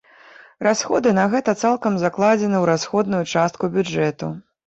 [0.67, 4.31] Расходы на гэта цалкам закладзены ў расходную частку бюджэту.